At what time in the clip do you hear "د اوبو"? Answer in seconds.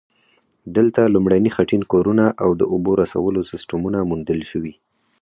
2.59-2.91